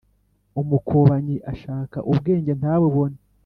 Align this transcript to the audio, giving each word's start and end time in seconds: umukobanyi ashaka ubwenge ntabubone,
umukobanyi 0.61 1.35
ashaka 1.51 1.97
ubwenge 2.11 2.51
ntabubone, 2.59 3.17